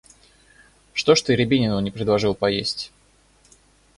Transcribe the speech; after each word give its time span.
Что 0.93 1.13
ж 1.13 1.21
ты 1.21 1.35
Рябинину 1.35 1.79
не 1.79 1.91
предложил 1.91 2.33
поесть? 2.33 2.91